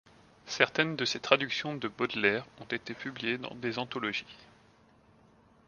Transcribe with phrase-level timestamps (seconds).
[0.47, 4.25] Certaines de ses traductions de Baudelaire ont été publiées dans des anthologies.